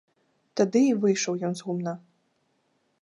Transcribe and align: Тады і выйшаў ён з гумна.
Тады 0.61 0.81
і 0.87 0.95
выйшаў 1.03 1.33
ён 1.49 1.53
з 1.59 1.67
гумна. 1.67 1.93